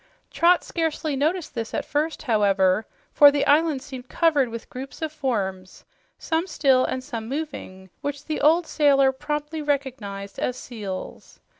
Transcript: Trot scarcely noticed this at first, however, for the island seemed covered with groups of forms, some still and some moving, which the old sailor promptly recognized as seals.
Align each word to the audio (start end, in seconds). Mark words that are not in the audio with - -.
Trot 0.31 0.63
scarcely 0.63 1.15
noticed 1.15 1.53
this 1.53 1.75
at 1.75 1.85
first, 1.85 2.23
however, 2.23 2.87
for 3.11 3.29
the 3.29 3.45
island 3.45 3.83
seemed 3.83 4.09
covered 4.09 4.49
with 4.49 4.67
groups 4.67 4.99
of 4.99 5.11
forms, 5.11 5.85
some 6.17 6.47
still 6.47 6.83
and 6.83 7.03
some 7.03 7.27
moving, 7.29 7.91
which 8.01 8.25
the 8.25 8.41
old 8.41 8.65
sailor 8.65 9.11
promptly 9.11 9.61
recognized 9.61 10.39
as 10.39 10.57
seals. 10.57 11.39